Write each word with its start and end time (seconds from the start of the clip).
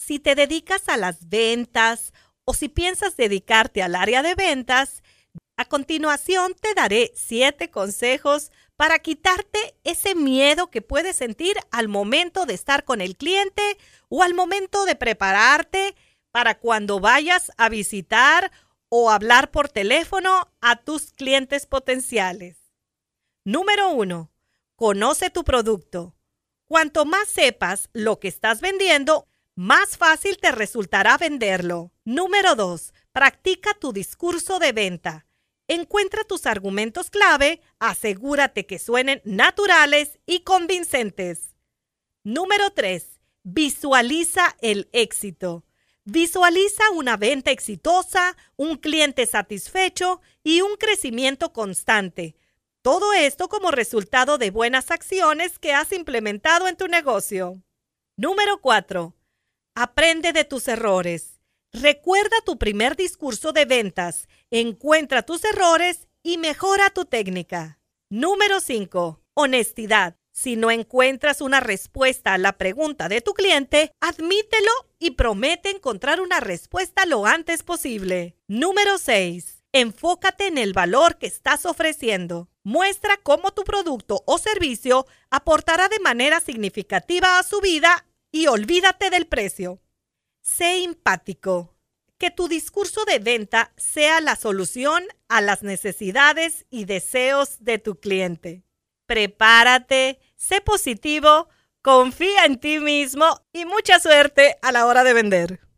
Si 0.00 0.18
te 0.18 0.34
dedicas 0.34 0.88
a 0.88 0.96
las 0.96 1.28
ventas 1.28 2.14
o 2.46 2.54
si 2.54 2.70
piensas 2.70 3.18
dedicarte 3.18 3.82
al 3.82 3.94
área 3.94 4.22
de 4.22 4.34
ventas, 4.34 5.02
a 5.58 5.66
continuación 5.66 6.54
te 6.58 6.72
daré 6.72 7.12
siete 7.14 7.70
consejos 7.70 8.50
para 8.76 8.98
quitarte 9.00 9.58
ese 9.84 10.14
miedo 10.14 10.70
que 10.70 10.80
puedes 10.80 11.16
sentir 11.16 11.58
al 11.70 11.88
momento 11.88 12.46
de 12.46 12.54
estar 12.54 12.84
con 12.86 13.02
el 13.02 13.14
cliente 13.14 13.76
o 14.08 14.22
al 14.22 14.32
momento 14.32 14.86
de 14.86 14.96
prepararte 14.96 15.94
para 16.30 16.58
cuando 16.58 16.98
vayas 16.98 17.52
a 17.58 17.68
visitar 17.68 18.50
o 18.88 19.10
hablar 19.10 19.50
por 19.50 19.68
teléfono 19.68 20.50
a 20.62 20.76
tus 20.76 21.12
clientes 21.12 21.66
potenciales. 21.66 22.56
Número 23.44 23.90
1. 23.90 24.32
Conoce 24.76 25.28
tu 25.28 25.44
producto. 25.44 26.16
Cuanto 26.66 27.04
más 27.04 27.28
sepas 27.28 27.90
lo 27.92 28.18
que 28.18 28.28
estás 28.28 28.62
vendiendo, 28.62 29.26
más 29.60 29.98
fácil 29.98 30.38
te 30.38 30.52
resultará 30.52 31.18
venderlo. 31.18 31.92
Número 32.06 32.54
2. 32.54 32.94
Practica 33.12 33.74
tu 33.74 33.92
discurso 33.92 34.58
de 34.58 34.72
venta. 34.72 35.26
Encuentra 35.68 36.24
tus 36.24 36.46
argumentos 36.46 37.10
clave, 37.10 37.60
asegúrate 37.78 38.64
que 38.64 38.78
suenen 38.78 39.20
naturales 39.26 40.18
y 40.24 40.44
convincentes. 40.44 41.56
Número 42.24 42.70
3. 42.70 43.20
Visualiza 43.42 44.56
el 44.62 44.88
éxito. 44.94 45.66
Visualiza 46.04 46.90
una 46.92 47.18
venta 47.18 47.50
exitosa, 47.50 48.38
un 48.56 48.76
cliente 48.76 49.26
satisfecho 49.26 50.22
y 50.42 50.62
un 50.62 50.76
crecimiento 50.76 51.52
constante. 51.52 52.34
Todo 52.80 53.12
esto 53.12 53.50
como 53.50 53.70
resultado 53.70 54.38
de 54.38 54.50
buenas 54.50 54.90
acciones 54.90 55.58
que 55.58 55.74
has 55.74 55.92
implementado 55.92 56.66
en 56.66 56.76
tu 56.76 56.88
negocio. 56.88 57.62
Número 58.16 58.58
4. 58.62 59.14
Aprende 59.74 60.32
de 60.32 60.44
tus 60.44 60.66
errores. 60.66 61.40
Recuerda 61.72 62.36
tu 62.44 62.58
primer 62.58 62.96
discurso 62.96 63.52
de 63.52 63.64
ventas, 63.64 64.28
encuentra 64.50 65.22
tus 65.22 65.44
errores 65.44 66.08
y 66.24 66.38
mejora 66.38 66.90
tu 66.90 67.04
técnica. 67.04 67.78
Número 68.08 68.58
5. 68.58 69.22
Honestidad. 69.34 70.16
Si 70.32 70.56
no 70.56 70.70
encuentras 70.70 71.40
una 71.40 71.60
respuesta 71.60 72.34
a 72.34 72.38
la 72.38 72.58
pregunta 72.58 73.08
de 73.08 73.20
tu 73.20 73.32
cliente, 73.32 73.92
admítelo 74.00 74.72
y 74.98 75.12
promete 75.12 75.70
encontrar 75.70 76.20
una 76.20 76.40
respuesta 76.40 77.06
lo 77.06 77.26
antes 77.26 77.62
posible. 77.62 78.36
Número 78.48 78.98
6. 78.98 79.62
Enfócate 79.72 80.48
en 80.48 80.58
el 80.58 80.72
valor 80.72 81.18
que 81.18 81.26
estás 81.26 81.64
ofreciendo. 81.64 82.48
Muestra 82.64 83.18
cómo 83.22 83.52
tu 83.52 83.62
producto 83.62 84.22
o 84.26 84.38
servicio 84.38 85.06
aportará 85.30 85.88
de 85.88 86.00
manera 86.00 86.40
significativa 86.40 87.38
a 87.38 87.44
su 87.44 87.60
vida 87.60 88.04
y 88.32 88.46
olvídate 88.46 89.10
del 89.10 89.26
precio. 89.26 89.80
Sé 90.40 90.84
empático. 90.84 91.76
Que 92.18 92.30
tu 92.30 92.48
discurso 92.48 93.04
de 93.06 93.18
venta 93.18 93.72
sea 93.76 94.20
la 94.20 94.36
solución 94.36 95.04
a 95.28 95.40
las 95.40 95.62
necesidades 95.62 96.66
y 96.68 96.84
deseos 96.84 97.56
de 97.60 97.78
tu 97.78 97.98
cliente. 97.98 98.62
Prepárate, 99.06 100.20
sé 100.36 100.60
positivo, 100.60 101.48
confía 101.80 102.44
en 102.44 102.60
ti 102.60 102.78
mismo 102.78 103.40
y 103.52 103.64
mucha 103.64 103.98
suerte 104.00 104.56
a 104.60 104.70
la 104.70 104.86
hora 104.86 105.02
de 105.02 105.14
vender. 105.14 105.69